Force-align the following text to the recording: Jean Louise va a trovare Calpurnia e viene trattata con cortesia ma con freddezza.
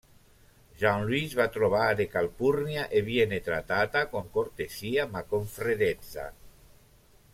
Jean 0.83 1.03
Louise 1.09 1.35
va 1.39 1.43
a 1.43 1.47
trovare 1.55 2.07
Calpurnia 2.07 2.87
e 2.87 3.03
viene 3.03 3.39
trattata 3.39 4.07
con 4.07 4.31
cortesia 4.31 5.05
ma 5.05 5.21
con 5.21 5.45
freddezza. 5.45 6.33